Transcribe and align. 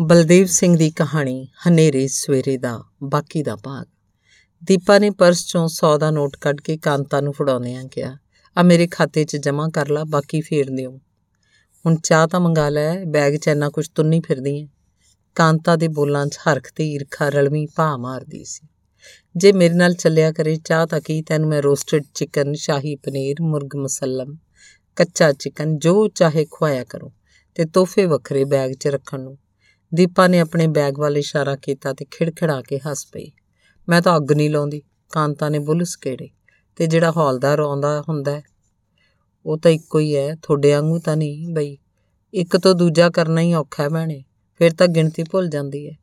ਬਲਦੇਵ 0.00 0.46
ਸਿੰਘ 0.46 0.76
ਦੀ 0.76 0.90
ਕਹਾਣੀ 0.90 1.48
ਹਨੇਰੇ 1.68 2.08
ਸਵੇਰੇ 2.08 2.56
ਦਾ, 2.56 2.84
ਬਾਕੀ 3.02 3.42
ਦਾ 3.42 3.56
ਭਾਗ। 3.56 3.86
ਦੀਪਾ 4.64 4.98
ਨੇ 4.98 5.10
ਪਰਸ 5.10 5.46
ਚੋਂ 5.46 5.68
100 5.68 5.98
ਦਾ 5.98 6.10
ਨੋਟ 6.10 6.36
ਕੱਢ 6.36 6.60
ਕੇ 6.60 6.76
ਕਾਂਤਾ 6.76 7.20
ਨੂੰ 7.20 7.32
ਫੜਾਉਂਦਿਆਂ 7.32 7.84
ਕਿਹਾ, 7.84 8.16
ਆ 8.58 8.62
ਮੇਰੇ 8.62 8.86
ਖਾਤੇ 8.86 9.24
'ਚ 9.24 9.36
ਜਮ੍ਹਾਂ 9.36 9.68
ਕਰ 9.68 9.88
ਲਾ, 9.88 10.04
ਬਾਕੀ 10.04 10.40
ਫੇਰ 10.40 10.70
ਦਿਓ। 10.70 10.90
ਹੁਣ 11.86 11.96
ਚਾਹ 12.04 12.26
ਤਾਂ 12.26 12.40
ਮੰਗਾ 12.40 12.68
ਲੈ, 12.68 13.04
ਬੈਗ 13.04 13.34
'ਚ 13.34 13.48
ਇੰਨਾ 13.48 13.68
ਕੁਝ 13.68 13.88
ਤੁੰਨੀ 13.88 14.20
ਫਿਰਦੀ 14.20 14.62
ਐ 14.62 14.66
ਕਾਂਤਾ 15.34 15.76
ਦੇ 15.76 15.88
ਬੋਲਾਂ 15.88 16.26
'ਚ 16.26 16.38
ਹਰਖ 16.38 16.72
ਤੇ 16.76 16.88
ਈਰਖਾ 16.90 17.28
ਰਲਵੀਂ 17.28 17.68
ਭਾ 17.76 17.96
ਮਾਰਦੀ 17.96 18.44
ਸੀ। 18.44 18.68
ਜੇ 19.36 19.52
ਮੇਰੇ 19.52 19.74
ਨਾਲ 19.74 19.94
ਚੱਲਿਆ 19.94 20.32
ਕਰੇ 20.32 20.56
ਚਾਹ 20.56 20.86
ਤਾਂ 20.86 21.00
ਕੀ, 21.00 21.22
ਤੈਨੂੰ 21.22 21.48
ਮੈਂ 21.48 21.62
ਰੋਸਟਡ 21.62 22.02
ਚਿਕਨ, 22.14 22.52
ਸ਼ਾਹੀ 22.54 22.96
ਪਨੀਰ, 22.96 23.36
ਮੁਰਗ 23.40 23.76
ਮੁਸੱਲਮ, 23.76 24.36
ਕੱਚਾ 24.96 25.32
ਚਿਕਨ, 25.32 25.78
ਜੋ 25.78 26.08
ਚਾਹੇ 26.08 26.44
ਖਵਾਇਆ 26.44 26.84
ਕਰੋ 26.84 27.12
ਤੇ 27.54 27.64
ਤੋਹਫੇ 27.64 28.06
ਵੱਖਰੇ 28.06 28.44
ਬੈਗ 28.44 28.72
'ਚ 28.72 28.86
ਰੱਖਣ 28.86 29.20
ਨੂੰ। 29.20 29.38
ਦੀਪਾ 29.92 30.26
ਨੇ 30.26 30.38
ਆਪਣੇ 30.40 30.66
ਬੈਗ 30.66 30.98
ਵੱਲ 30.98 31.16
ਇਸ਼ਾਰਾ 31.16 31.56
ਕੀਤਾ 31.56 31.92
ਤੇ 31.92 32.04
ਖਿੜਖਿੜਾ 32.04 32.60
ਕੇ 32.62 32.78
ਹੱਸ 32.78 33.06
ਪਈ। 33.06 33.30
ਮੈਂ 33.88 34.00
ਤਾਂ 34.02 34.16
ਅੱਗ 34.16 34.32
ਨਹੀਂ 34.32 34.50
ਲਾਉਂਦੀ, 34.50 34.82
ਕਾਂਤਾ 35.12 35.48
ਨੇ 35.48 35.58
ਬੁਲਸ 35.58 35.96
ਕਿਹੜੇ 35.96 36.28
ਤੇ 36.76 36.86
ਜਿਹੜਾ 36.86 37.10
ਹੌਲਦਾਰ 37.10 37.60
ਆਉਂਦਾ 37.60 38.00
ਹੁੰਦਾ 38.08 38.40
ਉਹ 39.46 39.58
ਤਾਂ 39.58 39.70
ਇੱਕੋ 39.70 39.98
ਹੀ 39.98 40.16
ਹੈ, 40.16 40.34
ਤੁਹਾਡੇ 40.34 40.72
ਵਾਂਗੂ 40.72 40.98
ਤਾਂ 40.98 41.16
ਨਹੀਂ 41.16 41.48
ਬਈ। 41.48 41.76
ਇੱਕ 42.34 42.56
ਤੋਂ 42.56 42.74
ਦੂਜਾ 42.74 43.10
ਕਰਨਾ 43.10 43.40
ਹੀ 43.40 43.54
ਔਖਾ 43.54 43.82
ਹੈ 43.82 43.88
ਭੈਣੇ, 43.88 44.22
ਫਿਰ 44.54 44.74
ਤਾਂ 44.74 44.88
ਗਿਣਤੀ 44.88 45.22
ਭੁੱਲ 45.22 45.48
ਜਾਂਦੀ 45.48 45.88
ਹੈ। 45.88 45.96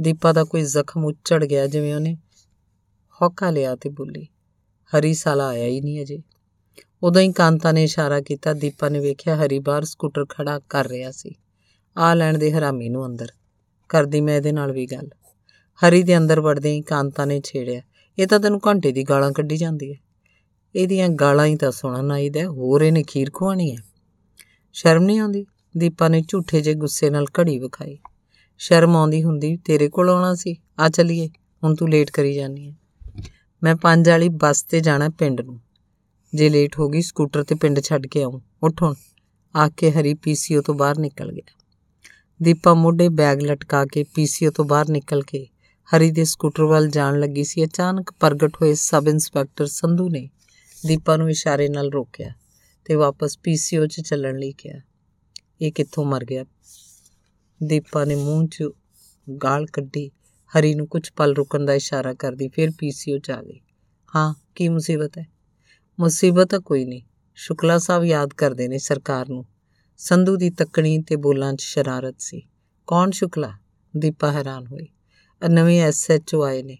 ਦੀਪਾ 0.00 0.32
ਦਾ 0.32 0.44
ਕੋਈ 0.44 0.62
ਜ਼ਖਮ 0.62 1.04
ਉੱਚੜ 1.04 1.44
ਗਿਆ 1.44 1.66
ਜਿਵੇਂ 1.66 1.94
ਉਹਨੇ 1.94 2.16
ਹੌਕਾ 3.22 3.50
ਲਿਆ 3.50 3.74
ਤੇ 3.76 3.88
ਬੋਲੀ, 3.88 4.26
ਹਰੀ 4.92 5.14
ਸਾਲਾ 5.14 5.48
ਆਇਆ 5.48 5.66
ਹੀ 5.66 5.80
ਨਹੀਂ 5.80 6.02
ਅਜੇ। 6.02 6.22
ਉਦੋਂ 7.02 7.22
ਹੀ 7.22 7.32
ਕਾਂਤਾ 7.32 7.72
ਨੇ 7.72 7.84
ਇਸ਼ਾਰਾ 7.84 8.20
ਕੀਤਾ, 8.20 8.52
ਦੀਪਾ 8.52 8.88
ਨੇ 8.88 9.00
ਵੇਖਿਆ 9.00 9.36
ਹਰੀ 9.36 9.58
ਬਾਹਰ 9.58 9.84
ਸਕੂਟਰ 9.84 10.24
ਖੜਾ 10.28 10.58
ਕਰ 10.58 10.88
ਰਿਹਾ 10.88 11.10
ਸੀ। 11.10 11.34
ਆ 11.96 12.14
ਲੈਣ 12.14 12.38
ਦੇ 12.38 12.52
ਹਰਾਮੀ 12.52 12.88
ਨੂੰ 12.88 13.06
ਅੰਦਰ। 13.06 13.28
ਕਰਦੀ 13.88 14.20
ਮੈਂ 14.20 14.36
ਇਹਦੇ 14.36 14.52
ਨਾਲ 14.52 14.72
ਵੀ 14.72 14.86
ਗੱਲ। 14.86 15.08
ਹਰੀ 15.80 16.02
ਦੇ 16.02 16.16
ਅੰਦਰ 16.16 16.40
ਵੜਦੇ 16.40 16.72
ਹੀ 16.72 16.82
ਕਾਂਤਾ 16.82 17.24
ਨੇ 17.24 17.40
ਛੇੜਿਆ। 17.44 17.82
ਇਹ 18.18 18.26
ਤਾਂ 18.26 18.40
ਤੈਨੂੰ 18.40 18.60
ਘੰਟੇ 18.66 18.92
ਦੀ 18.92 19.02
ਗਾਲਾਂ 19.02 19.32
ਕੱਢੀ 19.32 19.56
ਜਾਂਦੀ 19.56 19.92
ਹੈ 19.92 19.98
ਇਹਦੀਆਂ 20.74 21.08
ਗਾਲਾਂ 21.08 21.46
ਹੀ 21.46 21.56
ਤਾਂ 21.56 21.70
ਸੁਣਨ 21.70 22.12
ਆਈਦਾ 22.12 22.44
ਹੋਰ 22.48 22.82
ਇਹਨੇ 22.82 23.02
ਖੀਰ 23.02 23.30
ਖਵਾਣੀ 23.30 23.76
ਹੈ 23.76 23.82
ਸ਼ਰਮ 24.72 25.02
ਨਹੀਂ 25.02 25.20
ਆਉਂਦੀ? 25.20 25.46
ਦੀਪਾ 25.76 26.08
ਨੇ 26.08 26.22
ਝੂਠੇ 26.28 26.60
ਜੇ 26.60 26.74
ਗੁੱਸੇ 26.74 27.10
ਨਾਲ 27.10 27.24
ਘੜੀ 27.40 27.58
ਵਿਖਾਈ। 27.58 27.98
ਸ਼ਰਮ 28.58 28.96
ਆਉਂਦੀ 28.96 29.22
ਹੁੰਦੀ, 29.22 29.56
ਤੇਰੇ 29.56 29.88
ਕੋਲ 29.88 30.10
ਆਉਣਾ 30.10 30.34
ਸੀ? 30.34 30.56
ਆ 30.80 30.88
ਚਲੀਏ, 30.88 31.28
ਹੁਣ 31.64 31.74
ਤੂੰ 31.74 31.90
ਲੇਟ 31.90 32.10
ਕਰੀ 32.10 32.34
ਜਾਨੀ 32.34 32.70
ਹੈ 32.70 32.76
ਮੈਂ 33.62 33.76
ਪੰਜ 33.76 34.08
ਵਾਲੀ 34.08 34.28
ਬੱਸ 34.28 34.62
ਤੇ 34.62 34.80
ਜਾਣਾ 34.80 35.08
ਪਿੰਡ 35.08 35.40
ਨੂੰ। 35.40 35.60
ਜੇ 36.34 36.48
ਲੇਟ 36.48 36.78
ਹੋ 36.78 36.88
ਗਈ, 36.88 37.02
ਸਕੂਟਰ 37.02 37.44
ਤੇ 37.44 37.54
ਪਿੰਡ 37.54 37.80
ਛੱਡ 37.80 38.06
ਕੇ 38.06 38.22
ਆਉਂ 38.22 38.40
ਉੱਠ 38.62 38.82
ਹੁਣ। 38.82 38.94
ਆ 39.56 39.68
ਕੇ 39.68 39.90
ਹਰੀ 39.90 40.14
ਪੀਸੀਓ 40.14 40.62
ਤੋਂ 40.62 40.74
ਬਾਹਰ 40.74 40.98
ਨਿਕਲ 40.98 41.32
ਗਿਆ। 41.32 41.61
ਦੀਪਾ 42.42 42.74
ਮੋਢੇ 42.74 43.08
ਬੈਗ 43.08 43.40
ਲਟਕਾ 43.40 43.84
ਕੇ 43.84 44.04
ਪੀਸੀਓ 44.14 44.50
ਤੋਂ 44.50 44.64
ਬਾਹਰ 44.64 44.90
ਨਿਕਲ 44.90 45.22
ਕੇ 45.22 45.48
ਹਰੀ 45.96 46.10
ਦੇ 46.10 46.24
ਸਕੂਟਰ 46.24 46.62
ਵੱਲ 46.62 46.88
ਜਾਣ 46.88 47.20
ਲੱਗੀ 47.20 47.44
ਸੀ। 47.44 47.64
ਅਚਾਨਕ 47.64 48.12
ਪ੍ਰਗਟ 48.20 48.54
ਹੋਏ 48.54 48.74
ਸਬ 48.74 49.08
ਇੰਸਪੈਕਟਰ 49.08 49.66
ਸੰਧੂ 49.66 50.08
ਨੇ 50.08 50.30
ਦੀਪਾ 50.86 51.16
ਨੂੰ 51.16 51.30
ਇਸ਼ਾਰੇ 51.30 51.68
ਨਾਲ 51.68 51.90
ਰੋਕਿਆ 51.90 52.32
ਤੇ 52.84 52.94
ਵਾਪਸ 52.94 53.38
ਪੀਸੀਓ 53.38 53.86
'ਚ 53.86 54.00
ਚੱਲਣ 54.00 54.38
ਲਈ 54.38 54.52
ਕਿਹਾ। 54.52 54.80
ਇਹ 55.62 55.72
ਕਿੱਥੋਂ 55.72 56.04
ਮਰ 56.04 56.24
ਗਿਆ? 56.24 56.44
ਦੀਪਾ 57.62 58.04
ਨੇ 58.04 58.14
ਮੂੰਹ 58.14 58.48
'ਚ 58.48 58.68
ਗਾਲ 59.42 59.66
ਕੱਢੀ। 59.66 60.10
ਹਰੀ 60.58 60.74
ਨੂੰ 60.74 60.88
ਕੁਝ 60.88 61.10
ਪਲ 61.10 61.34
ਰੁਕਣ 61.34 61.64
ਦਾ 61.64 61.74
ਇਸ਼ਾਰਾ 61.74 62.14
ਕਰਦੀ, 62.14 62.48
ਫਿਰ 62.48 62.70
ਪੀਸੀਓ 62.78 63.18
'ਚ 63.18 63.30
ਆ 63.30 63.42
ਗਈ। 63.42 63.60
ਹਾਂ, 64.16 64.34
ਕੀ 64.54 64.68
ਮੁਸੀਬਤ 64.68 65.18
ਹੈ? 65.18 65.26
ਮੁਸੀਬਤ 66.00 66.54
ਕੋਈ 66.54 66.84
ਨਹੀਂ। 66.84 67.02
ਸ਼ੁਕਲਾ 67.34 67.78
ਸਾਹਿਬ 67.78 68.04
ਯਾਦ 68.04 68.34
ਕਰਦੇ 68.34 68.68
ਨੇ 68.68 68.78
ਸਰਕਾਰ 68.78 69.28
ਨੂੰ। 69.28 69.44
ਸੰਧੂ 69.96 70.36
ਦੀ 70.36 70.50
ਤੱਕਣੀ 70.50 71.02
ਤੇ 71.02 71.16
ਬੋਲਾਂ 71.16 71.54
'ਚ 71.54 71.60
ਸ਼ਰਾਰਤ 71.60 72.14
ਸੀ। 72.18 72.42
ਕੌਣ 72.86 73.10
ਸ਼ੁਕਲਾ? 73.10 73.52
ਦੀਪਾ 73.96 74.32
ਹੈਰਾਨ 74.32 74.66
ਹੋਈ। 74.66 74.88
ਨਵੇਂ 75.48 75.82
ਐਸਐਚਓ 75.82 76.42
ਆਏ 76.42 76.62
ਨੇ। 76.62 76.78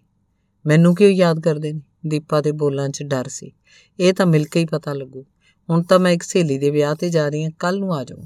ਮੈਨੂੰ 0.65 0.95
ਕਿਉਂ 0.95 1.11
ਯਾਦ 1.11 1.39
ਕਰਦੇ 1.39 1.73
ਨੇ? 1.73 1.81
ਦੀਪਾ 2.07 2.41
ਦੇ 2.41 2.51
ਬੋਲਾਂ 2.51 2.89
'ਚ 2.89 3.03
ਡਰ 3.03 3.27
ਸੀ। 3.27 3.51
ਇਹ 3.99 4.13
ਤਾਂ 4.13 4.25
ਮਿਲ 4.25 4.45
ਕੇ 4.45 4.59
ਹੀ 4.59 4.65
ਪਤਾ 4.65 4.93
ਲੱਗੂ। 4.93 5.25
ਹੁਣ 5.69 5.83
ਤਾਂ 5.83 5.99
ਮੈਂ 5.99 6.11
ਇੱਕ 6.11 6.23
ਸਹੇਲੀ 6.23 6.57
ਦੇ 6.57 6.69
ਵਿਆਹ 6.69 6.95
ਤੇ 6.95 7.09
ਜਾ 7.09 7.29
ਰਹੀ 7.29 7.43
ਹਾਂ 7.43 7.51
ਕੱਲ 7.59 7.79
ਨੂੰ 7.79 7.95
ਆ 7.95 8.03
ਜਾਊਂ। 8.03 8.23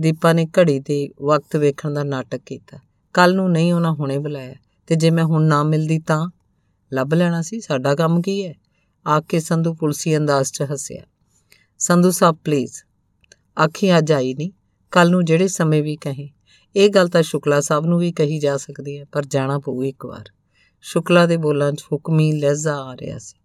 ਦੀਪਾ 0.00 0.32
ਨੇ 0.32 0.46
ਘੜੀ 0.58 0.80
ਤੇ 0.80 1.08
ਵਕਤ 1.22 1.56
ਵੇਖਣ 1.56 1.94
ਦਾ 1.94 2.04
ਨਾਟਕ 2.04 2.40
ਕੀਤਾ। 2.46 2.78
ਕੱਲ 3.12 3.34
ਨੂੰ 3.34 3.52
ਨਹੀਂ 3.52 3.72
ਉਹਨਾਂ 3.72 3.92
ਹੁਣੇ 3.92 4.18
ਬੁਲਾਇਆ। 4.18 4.54
ਤੇ 4.86 4.96
ਜੇ 4.96 5.10
ਮੈਂ 5.10 5.24
ਹੁਣ 5.24 5.42
ਨਾ 5.42 5.62
ਮਿਲਦੀ 5.62 5.98
ਤਾਂ? 5.98 6.30
ਲੱਭ 6.92 7.14
ਲੈਣਾ 7.14 7.42
ਸੀ? 7.42 7.60
ਸਾਡਾ 7.60 7.94
ਕੰਮ 7.94 8.22
ਕੀ 8.22 8.46
ਹੈ? 8.46 8.54
ਆ 9.06 9.20
ਕੇ 9.20 9.40
ਸੰਧੂ 9.40 9.74
ਪੁਲਸੀ 9.74 10.16
ਅੰਦਾਜ਼ 10.16 10.52
'ਚ 10.52 10.62
ਹੱਸਿਆ। 10.62 11.02
ਸੰਧੂ 11.78 12.10
ਸਾਹਿਬ 12.10 12.36
ਪਲੀਜ਼ 12.44 12.72
ਆਖੀ, 13.58 13.98
ਅੱਜ 13.98 14.12
ਆਈ 14.12 14.34
ਨਹੀਂ 14.34 14.50
ਕੱਲ 14.90 15.10
ਨੂੰ 15.10 15.24
ਜਿਹੜੇ 15.24 15.48
ਸਮੇਂ 15.48 15.82
ਵੀ 15.82 15.96
ਕਹੇ। 15.96 16.30
ਇਹ 16.76 16.90
ਗੱਲ 16.90 17.08
ਤਾਂ 17.08 17.22
ਸ਼ੁਕਲਾ 17.22 17.60
ਸਾਹਿਬ 17.60 17.86
ਨੂੰ 17.86 17.98
ਵੀ 17.98 18.12
ਕਹੀ 18.12 18.38
ਜਾ 18.38 18.56
ਸਕਦੀ 18.56 18.98
ਹੈ, 18.98 19.04
ਪਰ 19.04 19.24
ਜਾਣਾ 19.24 19.58
ਪਊ 19.58 19.84
ਇੱਕ 19.84 20.06
ਵਾਰ। 20.06 20.30
ਸ਼ੁਕਲਾ 20.80 21.26
ਦੇ 21.26 21.36
ਬੋਲਾਂ 21.36 21.72
'ਚ 21.72 21.84
ਹੁਕਮੀ 21.92 22.32
ਲਹਿਜ਼ਾ 22.32 22.76
ਆ 22.76 22.94
ਰਿਹਾ 22.94 23.18
ਸੀ। 23.18 23.38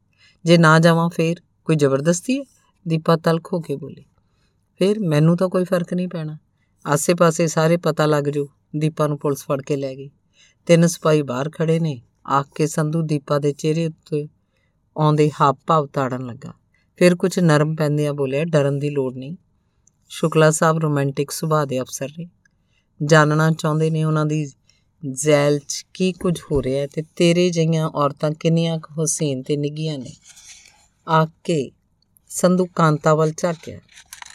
ਜੇ 0.46 0.58
ਨਾ 0.58 0.80
ਜਾਵਾਂ 0.80 1.10
ਫੇਰ? 1.10 1.36
ਕੋਈ 1.66 1.76
ਜ਼ਬਰਦਸਤੀ 1.76 2.40
ਹੈ? 2.40 2.44
ਦੀਪਾ 2.88 3.16
ਤਲਖ 3.16 3.54
ਹੋ 3.54 3.60
ਕੇ 3.60 3.76
ਬੋਲੀ। 3.76 4.06
ਫੇਰ 4.80 5.00
ਮੈਨੂੰ 5.00 5.38
ਤਾਂ 5.38 5.50
ਕੋਈ 5.50 5.64
ਫ਼ਰਕ 5.64 5.94
ਨਹੀਂ 5.94 6.08
ਪੈਣਾ। 6.08 6.38
ਆਸੇ-ਪਾਸੇ 6.86 7.48
ਸਾਰੇ 7.48 7.78
ਪਤਾ 7.78 8.06
ਲੱਗ 8.06 8.24
ਜੂ। 8.24 8.48
ਦੀਪਾ 8.76 9.08
ਨੂੰ 9.08 9.20
ਪੁਲਿਸ 9.20 9.40
ਫੜ 9.40 9.62
ਕੇ 9.62 9.76
ਲੈ 9.76 9.96
ਗਈ। 9.96 10.10
ਤਿੰਨ 10.66 10.88
ਸਿਪਾਹੀ 10.88 11.22
ਬਾਹਰ 11.22 11.50
ਖੜੇ 11.50 11.80
ਨੇ। 11.80 12.02
ਆਖ 12.32 12.48
ਕੇ 12.56 12.68
ਸੰਧੂ 12.68 13.02
ਦੀਪਾ 13.02 13.40
ਦੇ 13.40 13.52
ਚਿਹਰੇ 13.52 13.86
ਉੱਤੇ 13.86 14.28
ਆਉਂਦੇ 14.98 15.32
ਹਾਵ 15.42 15.58
ਭਾਵ 15.68 15.86
ਤਾੜਨ 15.86 16.26
ਲੱਗਾ। 16.26 16.54
ਫਿਰ 16.98 17.16
ਕੁਝ 17.16 17.40
ਨਰਮ 17.40 17.76
ਪੈਂਦਿਆਂ 17.76 18.14
ਬੋਲਿਆ, 18.14 18.46
ਡਰਨ 18.46 18.80
ਦੀ 18.80 18.90
ਲੋੜ 18.90 19.14
ਨਹੀਂ। 19.14 19.36
ਸ਼ੁਕਲਾ 20.16 20.52
ਸਾਹਿਬ 20.52 20.78
ਰੋਮਾਂਟਿਕ 20.78 21.32
ਸੁਭਾਅ 21.32 21.66
ਦੇ 21.66 21.82
ਅਫਸਰ 21.82 22.10
ਨੇ। 22.20 22.30
ਜਾਣਨਾ 23.04 23.52
ਚਾਹੁੰਦੇ 23.52 23.90
ਨੇ 23.90 24.04
ਉਹਨਾਂ 24.04 24.26
ਦੀ 24.26 24.52
ਜ਼ੈਲ 25.12 25.60
'ਚ 25.60 25.86
ਕੀ 25.94 26.12
ਕੁਝ 26.12 26.42
ਹੋ 26.52 26.62
ਰਿਹਾ 26.64 26.82
ਹੈ 26.82 26.88
ਤੇ 26.88 27.04
ਤੇਰੇ 27.16 27.50
ਜਿਹੀਆਂ 27.50 27.88
ਔਰਤਾਂ 27.88 28.32
ਕਿੰਨੀਆਂ 28.32 28.78
ਕੁ 28.80 28.94
ਹੁਸੈਨ 28.98 29.44
ਤੇ 29.44 29.58
ਨਿੱਗੀਆਂ 29.58 30.00
ਨੇ। 30.00 30.14
ਆ 31.08 31.26
ਕੇ 31.26 31.72
ਸੰਧੂ 32.30 32.66
ਕਾਂਤਾ 32.66 33.16
ਵੱਲ 33.16 33.32
ਝਾਕਿਆ। 33.38 33.80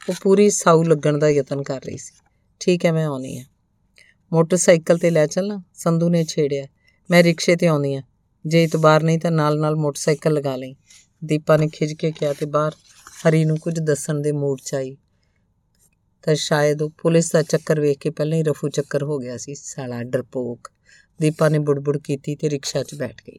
ਉਹ 0.08 0.14
ਪੂਰੀ 0.22 0.50
ਸਾਊ 0.50 0.82
ਲੱਗਣ 0.82 1.18
ਦਾ 1.18 1.28
ਯਤਨ 1.28 1.62
ਕਰ 1.62 1.80
ਰਹੀ 1.80 1.96
ਸੀ। 1.96 2.12
ਠੀਕ 2.60 2.84
ਹੈ, 2.84 2.92
ਮੈਂ 2.92 3.06
ਆਉਣੀ 3.06 3.38
ਆ 3.38 3.44
ਮੋਟਰਸਾਈਕਲ 4.32 4.98
ਤੇ 4.98 5.10
ਲੈ 5.10 5.26
ਚੱਲਾਂ? 5.26 5.60
ਸੰਧੂ 5.74 6.08
ਨੇ 6.08 6.24
ਛੇੜਿਆ। 6.24 6.66
ਮੈਂ 7.10 7.22
ਰਿਕਸ਼ੇ 7.22 7.56
ਤੇ 7.56 7.66
ਆਉਣੀ 7.66 7.94
ਆ 7.94 8.02
ਜੇ 8.46 8.64
ਇਤਬਾਰ 8.64 9.02
ਨਹੀਂ 9.02 9.18
ਤਾਂ 9.18 9.30
ਨਾਲ 9.30 9.60
ਨਾਲ 9.60 9.76
ਮੋਟਰਸਾਈਕਲ 9.76 10.32
ਲਗਾ 10.32 10.56
ਲਈ। 10.56 10.76
ਦੀਪਾ 11.24 11.56
ਨੇ 11.56 11.68
ਖਿੱਚ 11.68 11.92
ਕੇ 11.92 12.12
ਕਿਹਾ 12.12 12.32
ਤੇ 12.32 12.46
ਬਾਹਰ 12.46 12.72
ਹਰੀ 13.28 13.44
ਨੂੰ 13.44 13.58
ਕੁਝ 13.58 13.80
ਦੱਸਣ 13.80 14.20
ਦੇ 14.20 14.32
ਮੂਡ 14.32 14.60
ਚ 14.60 14.74
ਆਈ। 14.74 14.96
ਤਾਂ 16.22 16.34
ਸ਼ਾਇਦ 16.34 16.82
ਉਹ 16.82 16.90
ਪੁਲਿਸ 16.90 17.30
ਦਾ 17.30 17.42
ਚੱਕਰ 17.42 17.80
ਵੇਖ 17.80 17.98
ਕੇ 17.98 18.10
ਪਹਿਲਾਂ 18.10 18.38
ਹੀ 18.38 18.42
ਰਫੂ 18.42 18.68
ਚੱਕਰ 18.68 19.02
ਹੋ 19.02 19.18
ਗਿਆ 19.18 19.36
ਸੀ, 19.36 19.54
ਸਾਲਾ 19.54 20.02
ਡਰਪੋਕ। 20.02 20.70
ਦੀਪਾ 21.20 21.48
ਨੇ 21.48 21.58
ਬੁੜਬੁੜ 21.58 21.98
ਕੀਤੀ 21.98 22.36
ਤੇ 22.36 22.50
ਰਿਕਸ਼ਾ 22.50 22.82
'ਚ 22.82 22.94
ਬੈਠ 22.94 23.22
ਗਈ। 23.28 23.38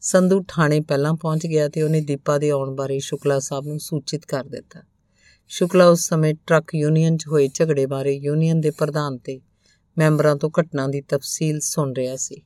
ਸੰਧੂ 0.00 0.44
ਥਾਣੇ 0.48 0.80
ਪਹਿਲਾਂ 0.80 1.14
ਪਹੁੰਚ 1.14 1.46
ਗਿਆ 1.46 1.68
ਤੇ 1.68 1.82
ਉਹਨੇ 1.82 2.00
ਦੀਪਾ 2.00 2.38
ਦੇ 2.38 2.50
ਆਉਣ 2.50 2.74
ਬਾਰੇ 2.74 2.98
ਸ਼ੁਕਲਾ 2.98 3.38
ਸਾਹਿਬ 3.38 3.66
ਨੂੰ 3.66 3.78
ਸੂਚਿਤ 3.78 4.26
ਕਰ 4.26 4.44
ਦਿੱਤਾ। 4.44 4.82
ਸ਼ੁਕਲਾ 5.48 5.88
ਉਸ 5.88 6.08
ਸਮੇਂ 6.08 6.34
ਟਰੱਕ 6.46 6.74
ਯੂਨੀਅਨ 6.74 7.16
'ਚ 7.16 7.26
ਹੋਏ 7.26 7.48
ਝਗੜੇ 7.54 7.86
ਬਾਰੇ 7.86 8.12
ਯੂਨੀਅਨ 8.12 8.60
ਦੇ 8.60 8.70
ਪ੍ਰਧਾਨ 8.70 9.18
ਤੇ 9.18 9.40
ਮੈਂਬਰਾਂ 9.98 10.36
ਤੋਂ 10.36 10.50
ਘਟਨਾ 10.60 10.86
ਦੀ 10.86 11.00
ਤਫਸੀਲ 11.00 11.60
ਸੁਣ 11.60 11.92
ਰਿਹਾ 11.92 12.16
ਸੀ। 12.16 12.42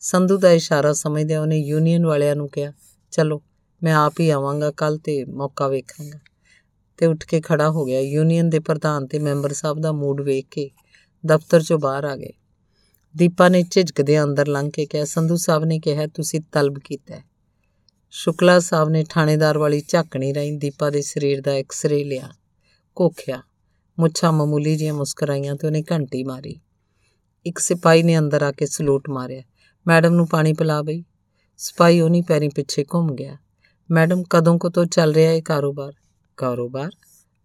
ਸੰਧੂ 0.00 0.36
ਦਾ 0.36 0.52
ਇਸ਼ਾਰਾ 0.52 0.92
ਸਮਝਦਿਆਂ 0.92 1.40
ਉਹਨੇ 1.40 1.58
ਯੂਨੀਅਨ 1.58 2.06
ਵਾਲਿਆਂ 2.06 2.36
ਨੂੰ 2.36 2.48
ਕਿਹਾ, 2.48 2.72
ਚਲੋ, 3.10 3.42
ਮੈਂ 3.82 3.94
ਆਪ 3.94 4.20
ਹੀ 4.20 4.30
ਆਵਾਂਗਾ 4.30 4.70
ਕੱਲ 4.70 4.98
ਤੇ 4.98 5.24
ਮੌਕਾ 5.24 5.68
ਵੇਖਾਂਗਾ। 5.68 6.18
ਤੇ 6.96 7.06
ਉੱਠ 7.06 7.24
ਕੇ 7.24 7.40
ਖੜਾ 7.40 7.70
ਹੋ 7.70 7.84
ਗਿਆ। 7.84 8.00
ਯੂਨੀਅਨ 8.00 8.48
ਦੇ 8.48 8.58
ਪ੍ਰਧਾਨ 8.58 9.06
ਤੇ 9.06 9.18
ਮੈਂਬਰ 9.18 9.52
ਸਾਹਿਬ 9.52 9.80
ਦਾ 9.80 9.92
ਮੂਡ 9.92 10.20
ਵੇਖ 10.20 10.46
ਕੇ 10.50 10.70
ਦਫ਼ਤਰ 11.26 11.60
'ਚੋਂ 11.60 11.78
ਬਾਹਰ 11.78 12.04
ਆ 12.04 12.16
ਗਏ। 12.16 12.32
ਦੀਪਾ 13.16 13.48
ਨੇ 13.48 13.62
ਝਿਜਕਦੇ 13.62 14.22
ਅੰਦਰ 14.22 14.48
ਲੰਘ 14.48 14.70
ਕੇ 14.70 14.86
ਕਿਹਾ, 14.86 15.04
ਸੰਧੂ 15.04 15.36
ਸਾਹਿਬ 15.36 15.64
ਨੇ 15.64 15.78
ਕਿਹਾ, 15.78 16.06
ਤੁਸੀਂ 16.06 16.40
ਤਲਬ 16.52 16.74
ਕੀਤਾ 16.84 17.14
ਸ਼ੁਕਲਾ 18.10 18.58
ਸਾਹਿਬ 18.58 18.88
ਨੇ 18.88 19.04
ਥਾਣੇਦਾਰ 19.08 19.58
ਵਾਲੀ 19.58 19.82
ਝਾਕਣੀ 19.88 20.34
ਰਾਈ 20.34 20.56
ਦੀਪਾ 20.56 20.90
ਦੇ 20.90 21.02
ਸਰੀਰ 21.02 21.40
ਦਾ 21.40 21.50
ਐਕਸ-ਰੇ 21.50 22.04
ਲਿਆ 22.04 22.28
ਕੋਖਿਆ 22.94 23.42
ਮੁੱਛਾਂ 24.00 24.32
ਮਾਮੂਲੀ 24.32 24.76
ਜਿਹੀਆਂ 24.76 24.94
ਮੁਸਕਰਾਈਆਂ 24.94 25.56
ਤੇ 25.56 25.66
ਉਹਨੇ 25.66 25.84
ਘੰਟੀ 25.92 26.24
ਮਾਰੀ। 26.24 26.60
ਇੱਕ 27.46 27.58
ਸਿਪਾਹੀ 27.58 28.02
ਨੇ 28.02 28.18
ਅੰਦਰ 28.18 28.42
ਆ 28.42 28.52
ਕੇ 28.52 28.66
ਸਲੂਟ 28.66 29.10
ਮਾਰਿਆ। 29.10 29.42
ਮੈਡਮ 29.86 30.14
ਨੂੰ 30.14 30.28
ਪਾਣੀ 30.28 30.52
ਪਿਲਾ 30.52 30.82
ਬਈ। 30.82 31.04
ਸਿਪਾਹੀ 31.56 32.00
ਉਹਨੀ 32.00 32.20
ਪੈਰੀ 32.20 32.48
ਪਿੱਛੇ 32.48 32.84
ਘੁੰਮ 32.94 33.14
ਗਿਆ। 33.14 33.36
ਮੈਡਮ, 33.90 34.22
ਕਦੋਂ 34.30 34.58
ਕੋ 34.58 34.68
ਤੋਂ 34.68 34.86
ਚੱਲ 34.86 35.14
ਰਿਹਾ 35.14 35.32
ਇਹ 35.32 35.42
ਕਾਰੋਬਾਰ? 35.42 35.92
ਕਾਰੋਬਾਰ 36.36 36.90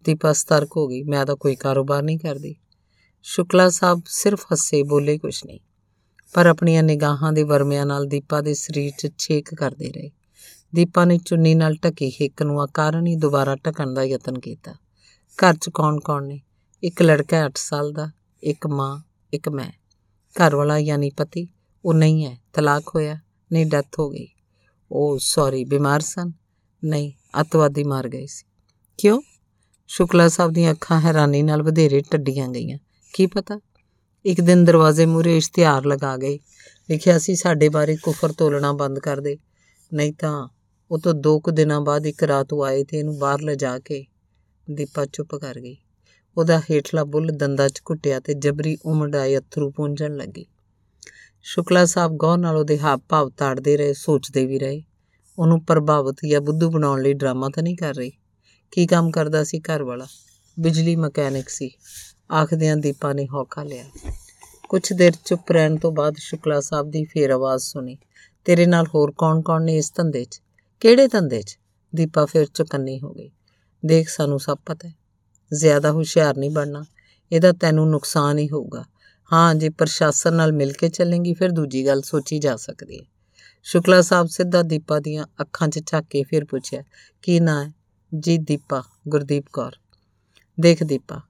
ਦੀਪਾ 0.04 0.32
ਸਤਰਕ 0.32 0.76
ਹੋ 0.76 0.86
ਗਈ। 0.88 1.02
ਮੈਂ 1.02 1.26
ਤਾਂ 1.26 1.36
ਕੋਈ 1.36 1.56
ਕਾਰੋਬਾਰ 1.56 2.02
ਨਹੀਂ 2.02 2.18
ਕਰਦੀ। 2.18 2.56
ਸ਼ੁਕਲਾ 3.22 3.70
ਸਾਹਿਬ 3.70 4.02
ਸਿਰਫ 4.06 4.44
ਹੱਸੇ, 4.44 4.82
ਬੋਲੇ 4.82 5.18
ਕੁਛ 5.18 5.44
ਨਹੀਂ। 5.44 5.60
ਪਰ 6.34 6.46
ਆਪਣੀਆਂ 6.46 6.82
ਨਿਗਾਹਾਂ 6.82 7.32
ਦੇ 7.32 7.42
ਵਰਮਿਆਂ 7.42 7.86
ਨਾਲ 7.86 8.06
ਦੀਪਾ 8.06 8.40
ਦੇ 8.40 8.54
ਸਰੀਰ 8.54 8.92
'ਚ 8.98 9.08
ਛੇਕ 9.18 9.54
ਕਰਦੇ 9.54 9.92
ਰਹੇ। 9.92 10.10
ਦੀਪਾ 10.74 11.04
ਨੇ 11.04 11.18
ਚੁੰਨੀ 11.18 11.54
ਨਾਲ 11.54 11.74
ਢਕੀ, 11.74 12.10
ਹਿੱਕ 12.10 12.42
ਨੂੰ 12.42 12.62
ਆਕਾਰਨ 12.62 13.06
ਹੀ 13.06 13.16
ਦੁਬਾਰਾ 13.16 13.56
ਢਕਣ 13.56 13.94
ਦਾ 13.94 14.02
ਯਤਨ 14.02 14.38
ਕੀਤਾ। 14.38 14.74
ਘਰ 15.36 15.54
'ਚ 15.54 15.70
ਕੌਣ-ਕੌਣ 15.74 16.26
ਨੇ? 16.26 16.42
ਇੱਕ 16.82 17.02
ਲੜਕਾ 17.02 17.46
8 17.46 17.52
ਸਾਲ 17.56 17.92
ਦਾ, 17.92 18.10
ਇੱਕ 18.42 18.66
ਮਾਂ, 18.66 19.00
ਇੱਕ 19.32 19.48
ਮੈਂ। 19.48 19.72
ਘਰ 20.32 20.56
ਵਾਲਾ 20.56 20.78
ਯਾਨੀ 20.78 21.10
ਪਤੀ 21.10 21.48
ਉਹ 21.84 21.94
ਨਹੀਂ 21.94 22.26
ਹੈ। 22.26 22.38
ਤਲਾਕ 22.52 22.88
ਹੋਇਆ, 22.94 23.20
ਨਹੀਂ 23.52 23.66
ਡੈਥ 23.66 23.98
ਹੋ 23.98 24.10
ਗਈ। 24.10 24.28
ਉਹ 24.92 25.18
ਸੌਰੀ 25.18 25.64
ਬਿਮਾਰ 25.64 26.00
ਸਨ? 26.00 26.32
ਨਹੀਂ, 26.84 27.12
ਅਤਵਾਦੀ 27.40 27.84
ਮਾਰ 27.84 28.08
ਗਏ 28.08 28.26
ਸੀ। 28.26 28.51
ਕਿਉਂ? 28.98 29.22
ਸ਼ੁਕਲਾ 29.86 30.28
ਸਾਹਿਬ 30.28 30.52
ਦੀਆਂ 30.52 30.72
ਅੱਖਾਂ 30.72 31.00
ਹੈਰਾਨੀ 31.00 31.42
ਨਾਲ 31.42 31.62
ਵਧੇਰੇ 31.62 32.02
ਟੱਡੀਆਂ 32.10 32.48
ਗਈਆਂ। 32.48 32.78
ਕੀ 33.12 33.26
ਪਤਾ? 33.26 33.60
ਇੱਕ 34.24 34.40
ਦਿਨ 34.40 34.64
ਦਰਵਾਜ਼ੇ 34.64 35.06
ਮੂਹਰੇ 35.06 35.36
ਇਸ਼ਤਿਹਾਰ 35.36 35.86
ਲਗਾ 35.86 36.16
ਗਈ 36.16 36.38
ਲਿਖਿਆ 36.90 37.18
ਸੀ, 37.18 37.34
ਸਾਡੇ 37.34 37.68
ਬਾਰੇ 37.68 37.96
ਕੁਫਰ 37.96 38.32
ਤੋਲਣਾ 38.32 38.72
ਬੰਦ 38.72 38.98
ਕਰ 38.98 39.20
ਦੇ। 39.20 39.38
ਨਹੀਂ 39.94 40.12
ਤਾਂ 40.12 40.48
ਉਹ 40.90 40.98
ਤੋਂ 40.98 41.14
ਦੋ 41.14 41.40
ਕੁ 41.40 41.50
ਦਿਨਾਂ 41.50 41.80
ਬਾਅਦ 41.80 42.06
ਇੱਕ 42.06 42.22
ਰਾਤ 42.22 42.52
ਉਹ 42.52 42.64
ਆਏ 42.64 42.84
ਤੇ 42.84 42.98
ਇਹਨੂੰ 42.98 43.18
ਬਾਹਰ 43.18 43.40
ਲਿਜਾ 43.40 43.78
ਕੇ 43.78 44.04
ਦੀਪਾ 44.70 45.06
ਚੁੱਪ 45.06 45.34
ਕਰ 45.34 45.60
ਗਈ। 45.60 45.76
ਉਹਦਾ 46.36 46.60
ਹੇਠਲਾ 46.60 47.04
ਬੁੱਲ 47.04 47.30
ਦੰਦਾਂ 47.32 47.68
'ਚ 47.68 47.82
ਘੁੱਟਿਆ 47.90 48.20
ਤੇ 48.20 48.34
ਜਬਰੀ 48.34 48.78
ਉਮੜ 48.86 49.16
ਆਏ 49.16 49.36
ਅਥਰੂ 49.36 49.70
ਪੂੰਝਣ 49.70 50.16
ਲੱਗੀ। 50.16 50.46
ਸ਼ੁਕਲਾ 51.42 51.84
ਸਾਹਿਬ 51.84 52.12
ਗੌਰ 52.12 52.38
ਨਾਲ 52.38 52.56
ਉਹਦੇ 52.56 52.78
ਹਾਵ 52.78 53.00
ਭਾਵ 53.08 53.30
ਤਾੜਦੇ 53.30 53.76
ਰਹੇ, 53.76 53.92
ਸੋਚਦੇ 53.92 54.46
ਵੀ 54.46 54.58
ਰਹੇ। 54.58 54.82
ਉਹਨੂੰ 55.38 55.64
ਪ੍ਰਭਾਵਿਤ 55.64 56.16
ਜਾਂ 56.30 56.40
ਬੁੱਧੂ 56.40 56.70
ਬਣਾਉਣ 56.70 57.02
ਲਈ 57.02 57.12
ਡਰਾਮਾ 57.12 57.48
ਤਾਂ 57.48 57.62
ਨਹੀਂ 57.62 57.76
ਕਰ 57.76 57.94
ਰਹੀ। 57.94 58.12
ਕੀ 58.72 58.86
ਕੰਮ 58.86 59.10
ਕਰਦਾ 59.10 59.44
ਸੀ 59.44 59.60
ਘਰ 59.60 59.82
ਵਾਲਾ? 59.82 60.06
ਬਿਜਲੀ 60.60 60.96
ਮਕੈਨਿਕ 60.96 61.48
ਸੀ। 61.48 61.70
ਆਖਦਿਆਂ 62.32 62.76
ਦੀਪਾ 62.76 63.12
ਨੇ 63.12 63.28
ਹੌਕਾ 63.32 63.62
ਲਿਆ। 63.62 63.84
ਕੁਝ 64.68 64.92
ਦੇਰ 64.92 65.12
ਚੁੱਪ 65.24 65.52
ਰਹਿਣ 65.52 65.76
ਤੋਂ 65.76 65.92
ਬਾਅਦ 65.92 66.14
ਸ਼ੁਕਲਾ 66.18 66.60
ਸਾਹਿਬ 66.60 66.90
ਦੀ 66.90 67.04
ਫੇਰ 67.04 67.30
ਆਵਾਜ਼ 67.30 67.62
ਸੁਣੀ। 67.62 67.98
ਤੇਰੇ 68.44 68.66
ਨਾਲ 68.66 68.86
ਹੋਰ 68.94 69.12
ਕੌਣ-ਕੌਣ 69.18 69.62
ਨੇ 69.62 69.76
ਇਸ 69.76 69.92
ਧੰਦੇ 69.94 70.24
'ਚ? 70.24 70.42
ਕਿਹੜੇ 70.80 71.08
ਧੰਦੇ 71.08 71.42
'ਚ? 71.42 71.58
ਦੀਪਾ 71.94 72.24
ਫਿਰ 72.24 72.46
ਚੁਕੰਨੀ 72.54 73.00
ਹੋ 73.00 73.12
ਗਈ। 73.12 73.30
ਦੇਖ, 73.86 74.08
ਸਾਨੂੰ 74.08 74.40
ਸਭ 74.40 74.58
ਪਤਾ 74.66 74.88
ਹੈ। 74.88 74.94
ਜ਼ਿਆਦਾ 75.54 75.92
ਹੁਸ਼ਿਆਰ 75.92 76.36
ਨਹੀਂ 76.36 76.50
ਬਣਨਾ। 76.50 76.84
ਇਹਦਾ 77.32 77.52
ਤੈਨੂੰ 77.52 77.90
ਨੁਕਸਾਨ 77.90 78.38
ਹੀ 78.38 78.50
ਹੋਊਗਾ। 78.50 78.84
ਹਾਂ, 79.32 79.54
ਜੇ 79.54 79.68
ਪ੍ਰਸ਼ਾਸਨ 79.68 80.34
ਨਾਲ 80.34 80.52
ਮਿਲ 80.52 80.72
ਕੇ 80.72 80.88
ਚੱਲੇਂਗੀ, 80.88 81.34
ਫਿਰ 81.34 81.50
ਦੂਜੀ 81.50 81.86
ਗੱਲ 81.86 82.02
ਸੋਚੀ 82.02 82.38
ਜਾ 82.38 82.56
ਸਕਦੀ 82.56 82.98
ਹੈ। 82.98 83.04
ਸ਼ੁਕਲਾ 83.62 84.02
ਸਾਹਿਬ 84.02 84.26
ਸਿੱਧਾ 84.26 84.62
ਦੀਪਾ 84.62 85.00
ਦੀਆਂ 85.00 85.26
ਅੱਖਾਂ 85.40 85.68
'ਚ 85.68 85.80
ਝਾਕ 85.86 86.04
ਕੇ 86.10 86.22
ਫਿਰ 86.22 86.44
ਪੁੱਛਿਆ, 86.44 86.82
ਕੀ 87.22 87.40
ਨਾਂ 87.40 87.64
ਹੈ? 87.64 87.81
ਜੀ 88.18 88.38
ਦੀਪਾ, 88.38 88.82
ਗੁਰਦੀਪ 89.08 89.44
ਕੌਰ। 89.52 89.76
ਦੇਖ 90.60 90.82
ਦੀਪਾ, 90.82 91.20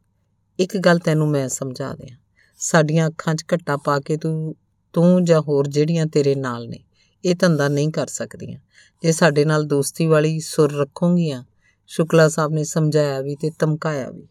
ਇੱਕ 0.58 0.76
ਗੱਲ 0.76 0.98
ਤੈਨੂੰ 0.98 1.28
ਮੈਂ 1.28 1.48
ਸਮਝਾ 1.48 1.94
ਦਿਆਂ। 1.94 2.16
ਸਾਡੀਆਂ 2.58 3.08
ਅੱਖਾਂ 3.08 3.34
'ਚ 3.34 3.44
ਘੱਟਾ 3.54 3.76
ਪਾ 3.76 4.00
ਕੇ 4.00 4.16
ਤੂੰ 4.16 4.56
ਤੂੰ 4.92 5.24
ਜਾਂ 5.24 5.40
ਹੋਰ 5.40 5.66
ਜਿਹੜੀਆਂ 5.66 6.06
ਤੇਰੇ 6.06 6.34
ਨਾਲ 6.34 6.68
ਨੇ, 6.68 6.84
ਇਹ 7.24 7.34
ਧੰਦਾ 7.34 7.68
ਨਹੀਂ 7.68 7.88
ਕਰ 7.88 8.06
ਸਕਦੀਆਂ। 8.06 8.58
ਜੇ 9.02 9.12
ਸਾਡੇ 9.12 9.44
ਨਾਲ 9.44 9.64
ਦੋਸਤੀ 9.64 10.06
ਵਾਲੀ 10.06 10.40
ਸੁਰ 10.40 10.72
ਰੱਖੋਗੀਆਂ, 10.72 11.44
ਸ਼ੁਕਲਾ 11.86 12.28
ਸਾਹਿਬ 12.28 12.52
ਨੇ 12.52 12.64
ਸਮਝਾਇਆ 12.64 13.20
ਵੀ 13.20 13.36
ਤੇ 13.36 13.50
ਧਮਕਾਇਆ 13.58 14.10
ਵੀ। 14.10 14.28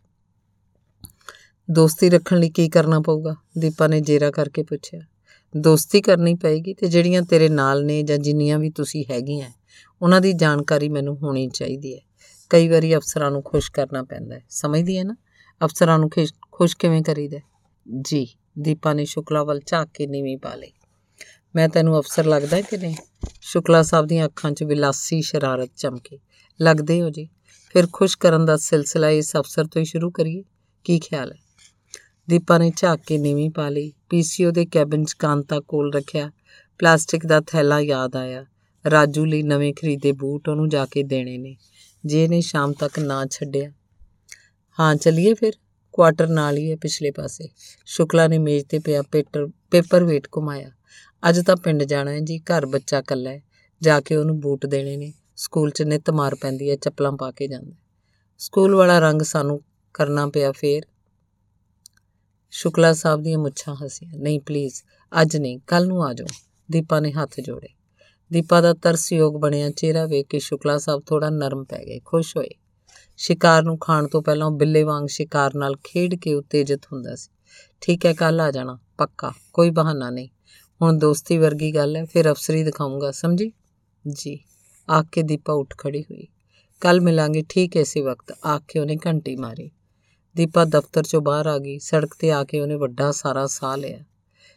ਦੋਸਤੀ 1.71 2.09
ਰੱਖਣ 2.09 2.37
ਲਈ 2.37 2.49
ਕੀ 2.49 2.69
ਕਰਨਾ 2.69 2.99
ਪਊਗਾ? 2.99 3.35
ਦੀਪਾ 3.57 3.87
ਨੇ 3.87 4.01
ਜੇਰਾ 4.01 4.31
ਕਰਕੇ 4.31 4.63
ਪੁੱਛਿਆ। 4.63 5.01
ਦੋਸਤੀ 5.57 6.01
ਕਰਨੀ 6.01 6.35
ਪਏਗੀ 6.35 6.73
ਤੇ 6.73 6.87
ਜਿਹੜੀਆਂ 6.87 7.21
ਤੇਰੇ 7.21 7.49
ਨਾਲ 7.49 7.85
ਨੇ 7.85 8.03
ਜਾਂ 8.03 8.17
ਜਿੰਨੀਆਂ 8.17 8.59
ਵੀ 8.59 8.69
ਤੁਸੀਂ 8.69 9.05
ਹੈਗੀਆਂ, 9.11 9.49
ਉਹਨਾਂ 10.01 10.21
ਦੀ 10.21 10.33
ਜਾਣਕਾਰੀ 10.33 10.89
ਮੈਨੂੰ 10.89 11.17
ਹੋਣੀ 11.17 11.47
ਚਾਹੀਦੀ 11.47 11.95
ਹੈ। 11.95 12.10
ਕਈ 12.51 12.67
ਵਾਰੀ 12.67 12.95
ਅਫਸਰਾਂ 12.95 13.31
ਨੂੰ 13.31 13.43
ਖੁਸ਼ 13.43 13.71
ਕਰਨਾ 13.71 14.03
ਪੈਂਦਾ 14.03 14.35
ਹੈ। 14.35 14.43
ਸਮਝਦੀ 14.49 14.97
ਹੈ 14.97 15.03
ਨਾ? 15.03 15.15
ਅਫਸਰਾਂ 15.61 15.99
ਨੂੰ 15.99 16.09
ਖੁਸ਼ 16.51 16.77
ਕਿਵੇਂ 16.77 17.01
ਕਰੀਦਾ 17.01 17.39
ਜੀ, 18.01 18.27
ਦੀਪਾ 18.59 18.93
ਨੇ 18.93 19.05
ਸ਼ੁਕਲਾ 19.05 19.43
ਵੱਲ 19.43 19.61
ਝਾਕ 19.65 19.89
ਕੇ 19.93 20.07
ਨੀਵੀਂ 20.07 20.37
ਪਾ 20.37 20.55
ਲਈ। 20.55 20.71
ਮੈਂ 21.55 21.69
ਤੈਨੂੰ 21.69 21.99
ਅਫਸਰ 21.99 22.25
ਲੱਗਦਾ 22.25 22.61
ਕਿ 22.61 22.77
ਨਹੀਂ? 22.77 22.95
ਸ਼ੁਕਲਾ 23.41 23.81
ਸਾਹਿਬ 23.81 24.05
ਦੀਆਂ 24.05 24.25
ਅੱਖਾਂ 24.25 24.51
'ਚ 24.51 24.63
ਵਿਲਾਸੀ 24.63 25.21
ਸ਼ਰਾਰਤ 25.21 25.71
ਚਮਕੀ। 25.77 26.19
ਲੱਗਦੇ 26.61 27.01
ਹੋ 27.01 27.09
ਜੀ? 27.09 27.29
ਫਿਰ 27.73 27.87
ਖੁਸ਼ 27.93 28.17
ਕਰਨ 28.17 28.45
ਦਾ 28.45 28.57
ਸਿਲਸਿਲਾ 28.57 29.09
ਇਸ 29.09 29.35
ਅਫਸਰ 29.35 29.65
ਤੋਂ 29.65 29.79
ਹੀ 29.79 29.85
ਸ਼ੁਰੂ 29.85 30.11
ਕਰੀਏ। 30.11 30.43
ਕੀ 30.83 30.99
ਖਿਆਲ 30.99 31.31
ਹੈ? 31.31 31.37
ਦੀਪਾ 32.29 32.57
ਨੇ 32.57 32.71
ਝਾਕ 32.77 32.99
ਕੇ 33.07 33.17
ਨੀਵੀਂ 33.17 33.49
ਪਾ 33.49 33.69
ਲਈ। 33.69 33.93
ਪੀਸੀਓ 34.09 34.51
ਦੇ 34.51 34.65
ਕੈਬਨ 34.65 35.03
'ਚ 35.05 35.13
ਕਾਂਤਾ 35.13 35.59
ਕੋਲ 35.59 35.93
ਰੱਖਿਆ। 35.93 36.31
ਪਲਾਸਟਿਕ 36.79 37.25
ਦਾ 37.25 37.41
ਥੈਲਾ 37.41 37.79
ਯਾਦ 37.79 38.15
ਆਇਆ। 38.15 38.45
ਰਾਜੂ 38.91 39.25
ਲਈ 39.25 39.43
ਨਵੇਂ 39.43 39.73
ਖਰੀਦੇ 39.73 40.11
ਬੂਟ 40.11 40.49
ਉਹਨੂੰ 40.49 40.69
ਜਾ 40.69 40.85
ਕੇ 40.85 41.03
ਦੇਣੇ 41.03 41.37
ਨੇ। 41.37 41.55
ਜੇ 42.05 42.27
ਨੇ 42.27 42.41
ਸ਼ਾਮ 42.41 42.73
ਤੱਕ 42.73 42.99
ਨਾ 42.99 43.25
ਛੱਡਿਆ। 43.25 43.71
ਹਾਂ, 44.79 44.95
ਚਲਿਏ 44.95 45.33
ਫਿਰ। 45.33 45.53
ਕੁਆਟਰ 45.91 46.27
ਨਾਲ 46.27 46.57
ਹੀ 46.57 46.71
ਹੈ 46.71 46.75
ਪਿਛਲੇ 46.75 47.11
ਪਾਸੇ। 47.11 47.49
ਸ਼ੁਕਲਾ 47.85 48.27
ਨੇ 48.27 48.37
ਮੇਜ਼ 48.37 48.65
ਤੇ 48.65 48.79
ਪਿਆ 48.79 49.01
ਪੇਪਰ 49.01 49.47
ਪੇਪਰ 49.71 50.03
ਵੇਟ 50.03 50.27
ਘੁਮਾਇਆ। 50.37 50.71
ਅੱਜ 51.29 51.39
ਤਾਂ 51.45 51.55
ਪਿੰਡ 51.55 51.83
ਜਾਣਾ 51.83 52.11
ਹੈ 52.11 52.19
ਜੀ, 52.19 52.39
ਘਰ 52.39 52.65
ਬੱਚਾ 52.65 53.01
ਕੱਲਾ 53.01 53.29
ਹੈ। 53.29 53.43
ਜਾ 53.81 54.01
ਕੇ 54.01 54.15
ਉਹਨੂੰ 54.15 54.39
ਬੂਟ 54.39 54.65
ਦੇਣੇ 54.65 54.97
ਨੇ। 54.97 55.13
ਸਕੂਲ 55.35 55.71
'ਚ 55.71 55.81
ਨਿੱਤ 55.81 56.09
ਮਾਰ 56.09 56.35
ਪੈਂਦੀ 56.35 56.69
ਹੈ, 56.69 56.75
ਚੱਪਲਾਂ 56.75 57.11
ਪਾ 57.11 57.31
ਕੇ 57.31 57.47
ਜਾਂਦਾ 57.47 57.75
ਸਕੂਲ 58.37 58.75
ਵਾਲਾ 58.75 58.99
ਰੰਗ 58.99 59.21
ਸਾਨੂੰ 59.21 59.61
ਕਰਨਾ 59.93 60.27
ਪਿਆ 60.27 60.51
ਫੇਰ। 60.51 60.83
ਸ਼ੁਕਲਾ 62.51 62.93
ਸਾਹਿਬ 62.93 63.21
ਦੀਆਂ 63.21 63.39
ਮੁੱਛਾਂ 63.39 63.75
ਹਸੀਆਂ। 63.75 64.13
ਨਹੀਂ 64.17 64.39
ਪਲੀਜ਼ 64.39 64.81
ਅੱਜ 65.21 65.37
ਨਹੀਂ 65.37 65.59
ਕੱਲ 65.67 65.87
ਨੂੰ 65.87 66.03
ਆ 66.03 66.13
ਜਾਓ। 66.13 66.27
ਦੀਪਾ 66.71 66.99
ਨੇ 66.99 67.11
ਹੱਥ 67.11 67.39
ਜੋੜੇ। 67.39 67.80
ਦੀਪਾ 68.33 68.61
ਦਾ 68.61 68.73
ਤਰਸਯੋਗ 68.73 69.33
ਬਣਿਆ, 69.41 69.69
ਚਿਹਰਾ 69.69 70.05
ਵੇਖ 70.05 70.27
ਕੇ 70.27 70.39
ਸ਼ੁਕਲਾ 70.39 70.77
ਸਾਹਿਬ 70.77 71.01
ਥੋੜਾ 71.05 71.29
ਨਰਮ 71.29 71.63
ਪੈ 71.63 71.85
ਗਏ, 71.85 71.99
ਖੁਸ਼ 72.05 72.37
ਹੋਏ। 72.37 72.49
ਸ਼ਿਕਾਰ 73.17 73.63
ਨੂੰ 73.63 73.77
ਖਾਣ 73.77 74.07
ਤੋਂ 74.07 74.21
ਪਹਿਲਾਂ 74.21 74.51
ਬਿੱਲੇ 74.51 74.83
ਵਾਂਗ 74.83 75.07
ਸ਼ਿਕਾਰ 75.07 75.55
ਨਾਲ 75.55 75.75
ਖੇਡ 75.83 76.15
ਕੇ 76.15 76.33
ਉਤੇਜਿਤ 76.33 76.85
ਹੁੰਦਾ 76.85 77.15
ਸੀ। 77.15 77.29
ਠੀਕ 77.81 78.05
ਹੈ 78.05 78.13
ਕੱਲ 78.13 78.41
ਆ 78.41 78.51
ਜਾਣਾ, 78.51 78.79
ਪੱਕਾ, 78.97 79.31
ਕੋਈ 79.53 79.69
ਬਹਾਨਾ 79.69 80.09
ਨਹੀਂ। 80.09 80.29
ਹੁਣ 80.81 80.97
ਦੋਸਤੀ 80.97 81.37
ਵਰਗੀ 81.37 81.75
ਗੱਲ 81.75 81.95
ਹੈ, 81.95 82.05
ਫਿਰ 82.05 82.31
ਅਫਸਰੀ 82.31 82.63
ਦਿਖਾਉਂਗਾ 82.63 83.11
ਸਮਝੀ? 83.11 83.51
ਜੀ। 84.07 84.39
ਆਖ 84.89 85.05
ਕੇ 85.11 85.21
ਦੀਪਾ 85.21 85.53
ਉੱਠ 85.53 85.77
ਖੜੀ 85.77 86.01
ਹੋਈ। 86.01 86.27
ਕੱਲ 86.81 87.01
ਮਿਲਾਂਗੇ, 87.01 87.43
ਠੀਕ 87.49 87.77
ਐਸੇ 87.77 88.01
ਵਕਤ। 88.01 88.35
ਆਖ 88.45 88.61
ਕੇ 88.67 88.79
ਉਹਨੇ 88.79 88.97
ਘੰਟੀ 89.07 89.35
ਮਾਰੀ। 89.35 89.71
ਦੀਪਾ 90.35 90.65
ਦਫ਼ਤਰ 90.65 91.03
ਚੋਂ 91.03 91.21
ਬਾਹਰ 91.21 91.47
ਆ 91.47 91.57
ਗਈ, 91.57 91.79
ਸੜਕ 91.79 92.15
ਤੇ 92.19 92.31
ਆ 92.31 92.43
ਕੇ 92.43 92.59
ਉਹਨੇ 92.59 92.75
ਵੱਡਾ 92.75 93.11
ਸਾਰਾ 93.11 93.47
ਸਾਹ 93.47 93.77
ਲਿਆ। 93.77 93.99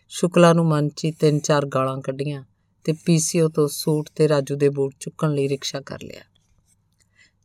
ਸ਼ੁਕਲਾ 0.08 0.52
ਨੂੰ 0.52 0.66
ਮਨ 0.66 0.88
'ਚ 0.88 1.06
ਤਿੰਨ 1.20 1.38
ਚਾਰ 1.38 1.66
ਗਾਲਾਂ 1.66 2.00
ਕੱਢੀਆਂ। 2.00 2.44
ਤੇ 2.84 2.92
ਪੀਸੀਓ 2.92 3.48
ਤੋਂ 3.48 3.68
ਸੂਟ 3.68 4.08
ਤੇ 4.16 4.28
ਰਾਜੂ 4.28 4.56
ਦੇ 4.56 4.68
ਬੂਟ 4.68 4.94
ਚੁੱਕਣ 5.00 5.32
ਲਈ 5.32 5.48
ਰਿਕਸ਼ਾ 5.48 5.80
ਕਰ 5.80 5.98
ਲਿਆ। 6.02 6.22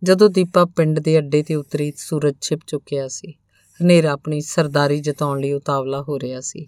ਜਦੋਂ 0.04 0.30
ਦੀਪਾ 0.30 0.66
ਪਿੰਡ 0.66 1.00
ਦੇ 1.00 1.18
ਅੱਡੇ 1.18 1.44
ਤੇ 1.44 1.56
ਉਤਰੀ, 1.56 1.94
ਸੂਰਜ 1.98 2.36
ਛਿਪ 2.42 2.60
ਚੁੱਕਿਆ 2.68 3.08
ਸੀ। 3.08 3.32
ਹਨੇਰਾ 3.80 4.12
ਆਪਣੀ 4.12 4.42
ਸਰਦਾਰੀ 4.42 5.00
ਜਤਾਉਣ 5.00 5.40
ਲਈ 5.40 5.52
ਉਤਾਵਲਾ 5.52 6.02
ਹੋ 6.02 6.20
ਰਿਹਾ 6.20 6.42
ਸੀ। 6.42 6.68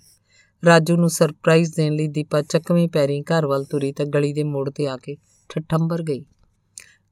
ਰਾਜੂ 0.66 0.96
ਨੂੰ 0.96 1.10
ਸਰਪ੍ਰਾਈਜ਼ 1.10 1.76
ਦੇਣ 1.76 1.94
ਲਈ 1.94 2.08
ਦੀਪਾ 2.08 2.42
ਚੱਕਵੇਂ 2.42 2.88
ਪੈਰੀਂ 2.88 3.24
ਘਰ 3.24 3.46
ਵੱਲ 3.46 3.64
ਤੁਰੀ 3.64 3.92
ਤਾਂ 3.92 4.06
ਗਲੀ 4.06 4.34
ਦੇ 4.34 4.44
ਮੋੜ 4.44 4.70
ਤੇ 4.70 4.88
ਆ 4.88 4.98
ਕੇ 4.98 5.18
ਠੱਠੰਬਰ 5.50 6.04
ਗਈ। 6.04 6.26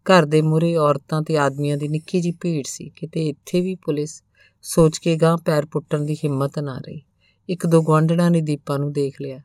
ਘਰ 0.05 0.25
ਦੇ 0.25 0.41
ਮੂਰੇ 0.41 0.75
ਔਰਤਾਂ 0.75 1.21
ਤੇ 1.21 1.37
ਆਦਮੀਆਂ 1.37 1.77
ਦੀ 1.77 1.87
ਨਿੱਕੀ 1.87 2.21
ਜੀ 2.21 2.31
ਭੀੜ 2.31 2.65
ਸੀ। 2.67 2.91
ਕਿਤੇ 2.95 3.29
ਇੱਥੇ 3.29 3.61
ਵੀ 3.61 3.75
ਪੁਲਿਸ 3.75 4.23
ਸੋਚ 4.61 4.97
ਕੇ 4.97 5.15
ਗਾਂ 5.15 5.37
ਪੈਰ 5.37 5.65
ਪੁੱਟਣ 5.65 5.99
ਦੀ 5.99 6.15
ਹਿੰਮਤ 6.15 6.59
ਨਾ 6.59 6.77
ਰਹੀ। 6.77 7.01
ਇੱਕ 7.49 7.67
ਦੋ 7.67 7.81
ਗਵਾਂਢਣਾ 7.81 8.29
ਨੇ 8.29 8.41
ਦੀਪਾ 8.41 8.77
ਨੂੰ 8.77 8.93
ਦੇਖ 8.93 9.21
ਲਿਆ 9.21 9.39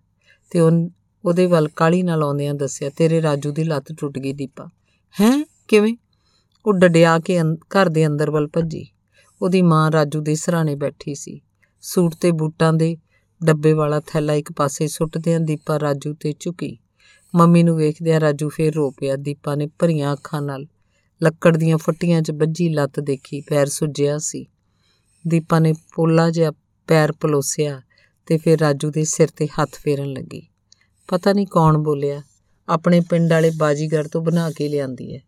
ਤੇ 0.50 0.60
ਉਹਦੇ 1.24 1.46
ਵੱਲ 1.46 1.68
ਕਾਲੀ 1.68 2.02
ਨਾਲ 2.02 2.22
ਆਉਂਦਿਆਂ 2.22 2.54
ਦੱਸਿਆ, 2.54 2.90
ਤੇਰੇ 2.90 3.22
ਰਾਜੂ 3.22 3.52
ਦੀ 3.52 3.64
ਲੱਤ 3.64 3.92
ਟੁੱਟ 3.92 4.18
ਗਈ 4.18 4.32
ਦੀਪਾ। 4.32 4.66
ਹੈ? 5.20 5.44
ਕਿਵੇਂ? 5.68 5.96
ਉਹ 6.66 6.72
ਡਡਿਆ 6.72 7.18
ਕੇ 7.18 7.40
ਘਰ 7.42 7.88
ਦੇ 7.88 8.06
ਅੰਦਰ 8.06 8.30
ਵੱਲ 8.30 8.48
ਭੱਜੀ। 8.48 8.86
ਉਹਦੀ 9.42 9.62
ਮਾਂ 9.62 9.92
ਰਾਜੂ 9.92 10.20
ਦੇ 10.20 10.34
ਸਰਾਣੇ 10.34 10.74
ਬੈਠੀ 10.74 11.14
ਸੀ। 11.14 11.40
ਸੂਟ 11.82 12.14
ਤੇ 12.14 12.32
ਬੂਟਾਂ 12.32 12.72
ਦੇ 12.72 12.96
ਡੱਬੇ 13.44 13.72
ਵਾਲਾ 13.72 14.00
ਥੈਲਾ 14.06 14.32
ਇੱਕ 14.32 14.52
ਪਾਸੇ 14.52 14.88
ਸੁੱਟਦਿਆਂ 14.88 15.40
ਦੀਪਾ 15.40 15.80
ਰਾਜੂ 15.80 16.14
ਤੇ 16.14 16.34
ਝੁਕੀ। 16.40 16.78
ਮੰਮੀ 17.34 17.62
ਨੂੰ 17.62 17.76
ਵੇਖਦਿਆਂ 17.76 18.20
ਰਾਜੂ 18.20 18.48
ਫੇਰ 18.48 18.74
ਰੋ 18.74 18.90
ਪਿਆ। 18.90 19.16
ਦੀਪਾ 19.16 19.54
ਨੇ 19.54 19.66
ਭਰੀਆਂ 19.66 20.12
ਅੱਖਾਂ 20.12 20.42
ਨਾਲ 20.42 20.66
ਲੱਕੜ 21.22 21.56
ਦੀਆਂ 21.56 21.78
ਫੱਟੀਆਂ 21.78 22.22
'ਚ 22.22 22.30
ਵੱਜੀ 22.30 22.68
ਲੱਤ 22.68 23.00
ਦੇਖੀ, 23.00 23.40
ਪੈਰ 23.40 23.66
ਸੁੱਜਿਆ 23.66 24.18
ਸੀ। 24.18 24.46
ਦੀਪਾ 25.28 25.58
ਨੇ 25.58 25.74
ਪੋਲਾ 25.94 26.30
ਜਿਹਾ 26.30 26.52
ਪੈਰ 26.86 27.12
ਪਲੋਸਿਆ 27.12 27.82
ਤੇ 28.26 28.38
ਫਿਰ 28.38 28.58
ਰਾਜੂ 28.58 28.90
ਦੇ 28.90 29.04
ਸਿਰ 29.04 29.28
ਤੇ 29.36 29.46
ਹੱਥ 29.46 29.70
ਫੇਰਨ 29.74 30.12
ਲੱਗੀ। 30.12 30.46
ਪਤਾ 31.08 31.32
ਨਹੀਂ 31.32 31.46
ਕੌਣ 31.46 31.78
ਬੋਲਿਆ। 31.78 32.22
ਆਪਣੇ 32.68 33.00
ਪਿੰਡ 33.00 33.32
ਵਾਲੇ 33.32 33.50
ਬਾਜੀਗਰ 33.56 34.08
ਤੋਂ 34.08 34.22
ਬਣਾ 34.22 34.50
ਕੇ 34.50 34.68
ਲਿਆਂਦੀ 34.68 35.14
ਹੈ। 35.14 35.20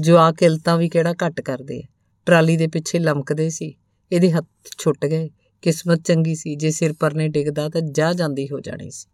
ਜੋ 0.00 0.16
ਆ 0.16 0.32
ਕਿਲਤਾਂ 0.32 0.76
ਵੀ 0.76 0.88
ਕਿਹੜਾ 0.88 1.12
ਘੱਟ 1.12 1.40
ਕਰਦੇ 1.40 1.78
ਆ। 1.78 1.82
ਟਰਾਲੀ 2.26 2.56
ਦੇ 2.56 2.66
ਪਿੱਛੇ 2.66 2.98
ਲਮਕਦੇ 2.98 3.50
ਸੀ। 3.50 3.74
ਇਹਦੇ 4.12 4.32
ਹੱਥ 4.32 4.46
ਛੁੱਟ 4.78 5.06
ਗਏ। 5.06 5.30
ਕਿਸਮਤ 5.62 6.02
ਚੰਗੀ 6.02 6.34
ਸੀ। 6.34 6.54
ਜੇ 6.54 6.70
ਸਿਰ 6.70 6.92
ਪਰ 6.92 7.14
ਨੇ 7.14 7.28
ਡਿੱਗਦਾ 7.28 7.68
ਤਾਂ 7.68 7.80
ਜਾ 7.80 8.12
ਜਾਂਦੀ 8.12 8.46
ਹੋ 8.46 8.60
ਜਾਣੀ 8.60 8.90
ਸੀ। 8.90 9.08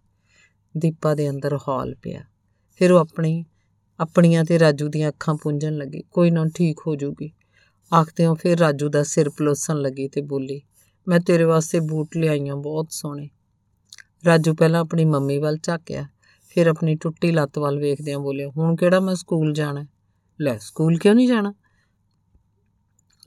ਦੀਪਾ 0.76 1.14
ਦੇ 1.14 1.30
ਅੰਦਰ 1.30 1.56
ਹੌਲ 1.56 1.94
ਪਿਆ। 1.94 2.24
ਫਿਰ 2.78 2.92
ਉਹ 2.92 2.98
ਆਪਣੀ, 2.98 3.44
ਆਪਣੀਆਂ 4.00 4.44
ਤੇ 4.44 4.58
ਰਾਜੂ 4.58 4.88
ਦੀਆਂ 4.88 5.08
ਅੱਖਾਂ 5.08 5.34
ਪੁੰਝਣ 5.34 5.72
ਲੱਗੀ। 5.72 6.02
ਕੋਈ 6.02 6.30
ਨਾ 6.30 6.46
ਠੀਕ 6.54 6.80
ਹੋ 6.86 6.96
ਜੂਗੀ। 6.96 7.32
ਆਖਦਿਆਂ 7.94 8.34
ਫਿਰ 8.34 8.58
ਰਾਜੂ 8.58 8.88
ਦਾ 8.88 9.02
ਸਿਰ 9.02 9.30
ਪਲੋਸਣ 9.30 9.76
ਲੱਗੀ 9.76 10.08
ਤੇ 10.08 10.20
ਬੋਲੀ, 10.20 10.62
ਮੈਂ 11.08 11.20
ਤੇਰੇ 11.20 11.44
ਵਾਸਤੇ 11.44 11.80
ਬੂਟ 11.80 12.16
ਲਿਆਈਆਂ 12.16 12.56
ਬਹੁਤ 12.56 12.86
ਸੋਹਣੇ। 12.90 13.28
ਰਾਜੂ 14.26 14.54
ਪਹਿਲਾਂ 14.54 14.80
ਆਪਣੀ 14.80 15.04
ਮੰਮੀ 15.04 15.38
ਵੱਲ 15.38 15.58
ਝਾਕਿਆ, 15.62 16.06
ਫਿਰ 16.48 16.66
ਆਪਣੀ 16.66 16.94
ਟੁੱਟੀ 16.94 17.32
ਲੱਤ 17.32 17.58
ਵੱਲ 17.58 17.78
ਵੇਖਦਿਆਂ 17.78 18.18
ਬੋਲਿਆ, 18.18 18.48
ਹੁਣ 18.48 18.76
ਕਿਹੜਾ 18.76 19.00
ਮੈਂ 19.00 19.14
ਸਕੂਲ 19.14 19.52
ਜਾਣਾ? 19.52 19.86
ਲੈ, 20.40 20.58
ਸਕੂਲ 20.58 20.98
ਕਿਉਂ 20.98 21.14
ਨਹੀਂ 21.14 21.28
ਜਾਣਾ? 21.28 21.54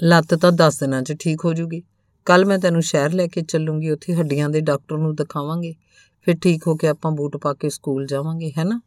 ਲੱਤ 0.04 0.36
ਤਾਂ 0.36 0.52
10 0.52 0.80
ਦਿਨਾਂ 0.80 1.02
'ਚ 1.02 1.14
ਠੀਕ 1.20 1.46
ਹੋ 1.46 1.54
ਜੂਗੀ। 1.54 1.84
ਕੱਲ 2.26 2.46
ਮੈਂ 2.46 2.60
ਤੈਨੂੰ 2.60 2.82
ਸ਼ਹਿਰ 2.82 3.12
ਲੈ 3.12 3.28
ਕੇ 3.28 3.42
ਚੱਲੂੰਗੀ, 3.42 3.90
ਉੱਥੇ 3.90 4.16
ਹੱਡੀਆਂ 4.16 4.50
ਦੇ 4.50 4.62
ਡਾਕਟਰ 4.62 4.98
ਨੂੰ 4.98 5.16
ਦਿਖਾਵਾਂਗੇ। 5.16 5.76
ਫਿਰ 6.22 6.36
ਠੀਕ 6.44 6.68
ਹੋ 6.68 6.76
ਕੇ 6.76 6.88
ਆਪਾਂ 6.88 7.12
ਬੂਟ 7.12 7.38
ਪਾ 7.38 7.54
ਕੇ 7.54 7.70
ਸਕੂਲ 7.70 8.06
ਜਾਵਾਂਗੇ 8.06 8.52
ਹੈਨਾ 8.58 8.82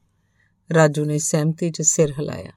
ਰਾਜੂ 0.75 1.04
ਨੇ 1.04 1.19
ਸਹਿਮਤੀ 1.19 1.71
'ਚ 1.71 1.83
ਸਿਰ 1.83 2.11
ਹਿਲਾਇਆ। 2.11 2.52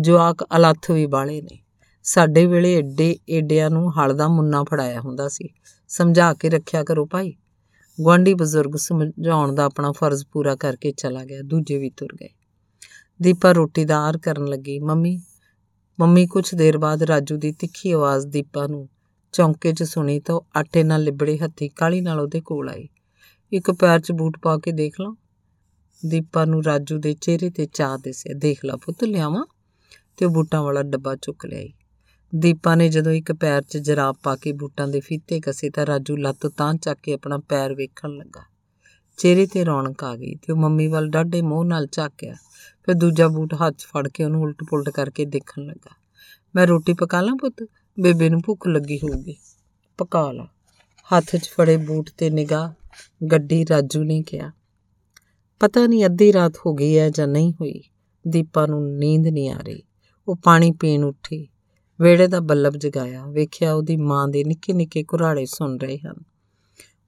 ਜਵਾਕ 0.00 0.44
ਅਲੱਥ 0.56 0.90
ਵੀ 0.90 1.06
ਬਾਲੇ 1.06 1.42
ਨੇ। 1.42 1.58
ਸਾਡੇ 2.02 2.46
ਵੇਲੇ 2.46 2.74
ਏਡੇ, 2.74 3.18
ਏਡਿਆਂ 3.30 3.70
ਨੂੰ 3.70 3.98
ਹਲ 3.98 4.16
ਦਾ 4.16 4.28
ਮੁੰਨਾ 4.28 4.64
ਫੜਾਇਆ 4.64 5.00
ਹੁੰਦਾ 5.00 5.28
ਸੀ। 5.28 5.48
ਸਮਝਾ 5.88 6.34
ਕੇ 6.34 6.50
ਰੱਖਿਆ 6.50 6.84
ਕਰੋ 6.84 7.06
ਭਾਈ। 7.06 7.34
ਗਵਾਂਢੀ 8.00 8.34
ਬਜ਼ੁਰਗ 8.34 8.76
ਸਮਝਾਉਣ 8.76 9.54
ਦਾ 9.54 9.64
ਆਪਣਾ 9.64 9.92
ਫਰਜ਼ 9.92 10.24
ਪੂਰਾ 10.32 10.56
ਕਰਕੇ 10.56 10.92
ਚਲਾ 10.92 11.24
ਗਿਆ, 11.24 11.42
ਦੂਜੇ 11.42 11.78
ਵੀ 11.78 11.90
ਤੁਰ 11.90 12.08
ਗਏ। 12.14 12.28
ਦੀਪਾ 13.22 13.52
ਰੋਟੀ 13.52 13.84
ਦਾ 13.84 13.98
ਆਰ 13.98 14.18
ਕਰਨ 14.18 14.44
ਲੱਗੀ, 14.44 14.78
ਮੰਮੀ 14.78 15.20
ਮੰਮੀ 16.00 16.26
ਕੁਝ 16.26 16.54
ਦੇਰ 16.54 16.78
ਬਾਅਦ 16.78 17.02
ਰਾਜੂ 17.02 17.36
ਦੀ 17.36 17.52
ਤਿੱਖੀ 17.52 17.92
ਆਵਾਜ਼ 17.92 18.26
ਦੀਪਾ 18.26 18.66
ਨੂੰ 18.66 18.88
ਚੌਂਕੇ 19.32 19.72
'ਚ 19.72 19.82
ਸੁਣੀ 19.82 20.20
ਤਾਂ 20.20 20.34
ਉਹ 20.34 20.46
ਆਟੇ 20.56 20.82
ਨਾਲ 20.82 21.02
ਲਿਬੜੇ 21.02 21.38
ਹੱਥੀ 21.38 21.68
ਕਾਲੀ 21.68 22.00
ਨਾਲ 22.00 22.20
ਉਹਦੇ 22.20 22.40
ਕੋਲ 22.40 22.68
ਆਈ। 22.68 22.88
ਇੱਕ 23.52 23.70
ਪੈਰ 23.70 24.00
'ਚ 24.00 24.12
ਬੂਟ 24.12 24.38
ਪਾ 24.42 24.56
ਕੇ 24.58 24.72
ਦੇਖ 24.72 24.94
ਲਾਂ। 25.00 25.14
ਦੀਪਾ 26.06 26.44
ਨੂੰ 26.44 26.64
ਰਾਜੂ 26.64 26.98
ਦੇ 26.98 27.14
ਚਿਹਰੇ 27.14 27.50
ਤੇ 27.50 27.66
ਚਾਹ 27.66 27.98
ਦਿਸਿਆ, 27.98 28.34
ਦੇਖ 28.34 28.64
ਲਾ 28.64 28.76
ਪੁੱਤ, 28.76 29.04
ਲਿਆਵਾਂ? 29.04 29.46
ਤੇ 30.16 30.24
ਉਹ 30.24 30.30
ਬੂਟਾਂ 30.30 30.62
ਵਾਲਾ 30.62 30.82
ਡੱਬਾ 30.82 31.16
ਚੁੱਕ 31.16 31.46
ਲਿਆਈ। 31.46 31.72
ਦੀਪਾ 32.36 32.74
ਨੇ 32.74 32.88
ਜਦੋਂ 32.88 33.12
ਇੱਕ 33.12 33.32
ਪੈਰ 33.32 33.62
'ਚ 33.62 33.76
ਜਰਾਬ 33.76 34.16
ਪਾ 34.22 34.36
ਕੇ 34.36 34.52
ਬੂਟਾਂ 34.52 34.88
ਦੇ 34.88 35.00
ਫੀਤੇ 35.00 35.40
ਕਸੇ 35.40 35.70
ਤਾਂ 35.70 35.86
ਰਾਜੂ 35.86 36.16
ਲੱਤ 36.16 36.46
ਤਾਂ 36.46 36.74
ਚੱਕ 36.74 37.00
ਕੇ 37.02 37.12
ਆਪਣਾ 37.12 37.38
ਪੈਰ 37.38 37.74
ਵੇਖਣ 37.74 38.10
ਲੱਗਾ। 38.10 38.42
ਚਿਹਰੇ 39.18 39.46
ਤੇ 39.46 39.64
ਰੌਣਕ 39.64 40.04
ਆ 40.04 40.16
ਗਈ 40.16 40.34
ਤੇ 40.34 40.52
ਉਹ 40.52 40.58
ਮੰਮੀ 40.58 40.86
ਵੱਲ 40.86 41.08
ਡਾਢੇ 41.08 41.42
ਮੋਹ 41.42 41.64
ਨਾਲ 41.64 41.86
ਝਾਕਿਆ। 41.92 42.34
ਫਿਰ 42.86 42.94
ਦੂਜਾ 42.94 43.28
ਬੂਟ 43.28 43.54
ਹੱਥ 43.54 43.74
'ਚ 43.74 43.84
ਫੜ 43.84 44.08
ਕੇ 44.08 44.24
ਉਹਨੂੰ 44.24 44.42
ਉਲਟ-ਪੁਲਟ 44.42 44.90
ਕਰਕੇ 44.90 45.24
ਦੇਖਣ 45.24 45.62
ਲੱਗਾ। 45.62 45.90
ਮੈਂ 46.56 46.66
ਰੋਟੀ 46.66 46.92
ਪਕਾ 46.92 47.20
ਲਾਂ 47.20 47.34
ਪੁੱਤ? 47.34 47.68
ਬੇਬੇ 48.00 48.28
ਨੂੰ 48.28 48.40
ਭੁੱਖ 48.46 48.68
ਲੱਗੀ 48.68 48.98
ਹੋਊਗੀ। 48.98 49.36
ਪਕਾ 49.98 50.32
ਲਾ। 50.32 50.48
ਹੱਥ 51.16 51.36
'ਚ 51.36 51.48
ਫੜੇ 51.48 51.76
ਬੂਟ 51.76 52.10
ਤੇ 52.18 52.30
ਨਿਗਾਹ 52.30 52.72
ਗੱਡੀ 53.26 53.64
ਰਾਜੂ 53.70 54.04
ਨੇ 54.04 54.22
ਕਿਹਾ। 54.22 54.52
ਪਤਾ 55.60 55.86
ਨਹੀਂ 55.86 56.04
ਅੱਧੀ 56.04 56.32
ਰਾਤ 56.32 56.52
ਹੋ 56.66 56.74
ਗਈ 56.74 56.98
ਹੈ 56.98 57.10
ਜਾਂ 57.10 57.28
ਨਹੀਂ 57.28 57.52
ਹੋਈ। 57.52 57.82
ਦੀਪਾ 58.28 58.66
ਨੂੰ 58.66 58.96
ਨੀਂਦ 58.96 59.26
ਨਹੀਂ 59.26 59.50
ਆ 59.50 59.58
ਰਹੀ। 59.58 59.82
ਉਹ 60.28 60.36
ਪਾਣੀ 60.36 60.72
ਪੀਣ 60.72 61.04
ਉੱਠੀ। 61.04 61.48
ਵੇੜੇ 62.00 62.26
ਦਾ 62.26 62.40
ਬੱਲਬ 62.40 62.76
ਜਗਾਇਆ, 62.76 63.26
ਵੇਖਿਆ 63.26 63.74
ਉਹਦੀ 63.74 63.96
ਮਾਂ 63.96 64.28
ਦੇ 64.28 64.44
ਨਿੱਕੇ 64.44 64.72
ਨਿੱਕੇ 64.72 65.02
ਕੁਰਾੜੇ 65.02 65.46
ਸੁਣ 65.46 65.78
ਰਹੇ 65.78 65.98
ਹਨ। 65.98 66.14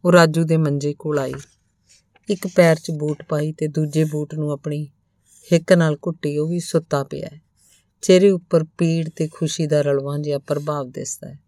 ਉਹ 0.05 0.12
ਰਾਜੂ 0.12 0.45
ਦੇ 0.45 0.57
ਮੰਜੇ 0.57 0.95
ਕੋਲ 0.99 1.19
ਆਈ। 1.19 1.35
ਇੱਕ 2.31 2.49
ਪੈਰ 2.57 2.76
'ਚ 2.76 2.90
ਬੂਟ 2.90 3.23
ਪਾਈ 3.23 3.52
ਤੇ 3.52 3.69
ਦੂਜੇ 3.69 4.05
ਬੂਟ 4.05 4.35
ਨੂੰ 4.35 4.50
ਆਪਣੀ 4.50 4.87
ਹਿੱਕ 5.52 5.73
ਨਾਲ 5.73 5.97
ਘੁੱਟੀ, 6.07 6.38
ਉਹ 6.38 6.49
ਵੀ 6.49 6.61
ਸੁੱਤਾ 6.61 7.05
ਪਿਆ 7.05 7.28
ਹੈ। 7.33 7.40
ਚਿਹਰੇ 8.02 8.31
ਉੱਪਰ 8.31 8.64
ਪੀੜ 8.64 9.09
ਤੇ 9.16 9.28
ਖੁਸ਼ੀ 9.28 9.66
ਦਾ 9.66 9.83
ਰਲਵਾਂ 9.83 10.19
ਜਿਹਾ 10.19 10.38
ਪ੍ਰਭਾਵ 10.38 10.90
ਦਿਸਦਾ 10.90 11.28
ਹੈ। 11.28 11.38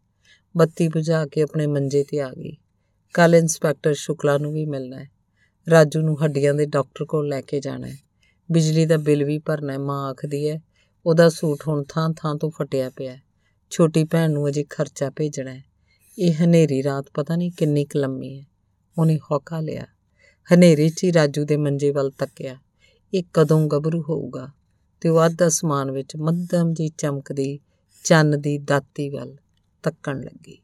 ਬੱਤੀ 0.56 0.88
ਬੁਝਾ 0.88 1.26
ਕੇ 1.26 1.42
ਆਪਣੇ 1.42 1.66
ਮੰਜੇ 1.66 2.04
ਤੇ 2.04 2.20
ਆ 2.20 2.30
ਗਈ। 2.30 2.56
ਕੱਲ 3.14 3.34
ਇੰਸਪੈਕਟਰ 3.34 3.94
ਸ਼ੁਕਲਾ 3.94 4.38
ਨੂੰ 4.38 4.52
ਵੀ 4.52 4.66
ਮਿਲਣਾ 4.66 4.98
ਹੈ। 4.98 5.10
ਰਾਜੂ 5.70 6.00
ਨੂੰ 6.00 6.24
ਹੱਡੀਆਂ 6.24 6.54
ਦੇ 6.54 6.66
ਡਾਕਟਰ 6.66 7.04
ਕੋਲ 7.04 7.28
ਲੈ 7.28 7.40
ਕੇ 7.40 7.60
ਜਾਣਾ 7.60 7.86
ਹੈ। 7.86 7.98
ਬਿਜਲੀ 8.52 8.86
ਦਾ 8.86 8.96
ਬਿੱਲ 8.96 9.24
ਵੀ 9.24 9.38
ਭਰਨਾ 9.38 9.72
ਹੈ, 9.72 9.78
ਮਾਂ 9.78 10.10
ਆਖਦੀ 10.10 10.48
ਹੈ। 10.48 10.62
ਉਹਦਾ 11.06 11.28
ਸੂਟ 11.28 11.58
ਹੁਣ 11.68 11.84
ਥਾਂ 11.88 12.10
ਥਾਂ 12.16 12.34
ਤੋਂ 12.34 12.50
ਫਟਿਆ 12.50 12.90
ਪਿਆ 12.90 13.12
ਹੈ। 13.12 13.27
ਛੋਟੀ 13.70 14.04
ਭੈਣ 14.04 14.30
ਨੂੰ 14.30 14.48
ਅਜੇ 14.48 14.64
ਖਰਚਾ 14.70 15.10
ਭੇਜਣਾ 15.10 15.54
ਹੈ। 15.54 15.64
ਇਹ 16.18 16.44
ਹਨੇਰੀ 16.44 16.82
ਰਾਤ 16.82 17.06
ਪਤਾ 17.14 17.36
ਨਹੀਂ 17.36 17.50
ਕਿੰਨੀ 17.50 17.84
ਕੁ 17.84 17.98
ਲੰਮੀ 17.98 18.40
ਹੈ। 18.40 18.46
ਉਹਨੇ 18.98 19.18
ਹੌਕਾ 19.18 19.60
ਲਿਆ। 19.60 19.84
ਹਨੇਰੇ 20.54 20.88
'ਚ 20.88 21.04
ਹੀ 21.04 21.12
ਰਾਜੂ 21.12 21.44
ਦੇ 21.44 21.56
ਮੰਜੇ 21.56 21.90
ਵੱਲ 21.90 22.10
ਤੱਕਿਆ। 22.10 22.56
ਇਹ 23.14 23.22
ਕਦੋਂ 23.32 23.68
ਗੱਭਰੂ 23.68 24.02
ਹੋਊਗਾ? 24.02 24.48
ਤੇ 25.00 25.08
ਉਹ 25.08 25.26
ਅੱਧ 25.26 25.46
ਅਸਮਾਨ 25.46 25.90
ਵਿੱਚ 25.90 26.16
ਮੱਧਮ 26.16 26.72
ਜੀ 26.72 26.88
ਚਮਕਦੀ 26.88 27.60
ਚੰਨ 28.04 28.40
ਦੀ 28.40 28.58
ਦਾਤੀ 28.58 29.08
ਵੱਲ 29.08 29.36
ਤੱਕਣ 29.82 30.20
ਲੱਗੀ। 30.20 30.58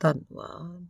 ਧੰਨਵਾਦ। 0.00 0.86